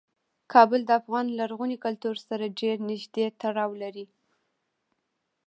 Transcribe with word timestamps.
کابل 0.53 0.81
د 0.85 0.91
افغان 1.01 1.25
لرغوني 1.39 1.77
کلتور 1.85 2.15
سره 2.27 2.55
ډیر 2.59 2.77
نږدې 2.89 3.25
تړاو 3.41 3.71
لري. 3.83 4.05